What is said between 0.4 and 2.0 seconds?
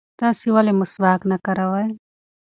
ولې مسواک نه کاروئ؟